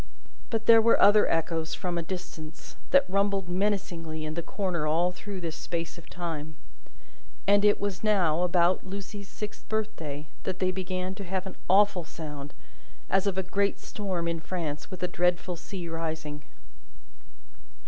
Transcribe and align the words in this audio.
But, 0.49 0.65
there 0.65 0.81
were 0.81 0.99
other 0.99 1.29
echoes, 1.29 1.75
from 1.75 1.95
a 1.95 2.01
distance, 2.01 2.75
that 2.89 3.07
rumbled 3.07 3.47
menacingly 3.47 4.25
in 4.25 4.33
the 4.33 4.41
corner 4.41 4.87
all 4.87 5.11
through 5.11 5.41
this 5.41 5.55
space 5.55 5.95
of 5.99 6.09
time. 6.09 6.55
And 7.45 7.63
it 7.63 7.79
was 7.79 8.03
now, 8.03 8.41
about 8.41 8.77
little 8.77 8.93
Lucie's 8.97 9.27
sixth 9.29 9.69
birthday, 9.69 10.25
that 10.41 10.57
they 10.57 10.71
began 10.71 11.13
to 11.13 11.23
have 11.25 11.45
an 11.45 11.55
awful 11.69 12.03
sound, 12.03 12.55
as 13.11 13.27
of 13.27 13.37
a 13.37 13.43
great 13.43 13.77
storm 13.79 14.27
in 14.27 14.39
France 14.39 14.89
with 14.89 15.03
a 15.03 15.07
dreadful 15.07 15.55
sea 15.55 15.87
rising. 15.87 16.41